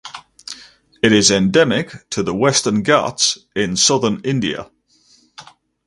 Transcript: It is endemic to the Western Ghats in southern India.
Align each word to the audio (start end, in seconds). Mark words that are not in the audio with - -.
It 1.03 1.13
is 1.13 1.29
endemic 1.29 2.09
to 2.09 2.23
the 2.23 2.33
Western 2.33 2.81
Ghats 2.81 3.37
in 3.55 3.75
southern 3.77 4.19
India. 4.23 4.71